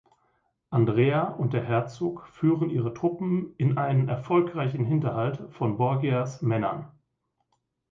Andrea 0.71 1.25
und 1.27 1.53
der 1.53 1.63
Herzog 1.63 2.25
führen 2.27 2.71
ihre 2.71 2.91
Truppen 2.91 3.53
in 3.57 3.77
einen 3.77 4.09
erfolgreichen 4.09 4.83
Hinterhalt 4.83 5.43
von 5.51 5.77
Borgias 5.77 6.41
Männern. 6.41 6.89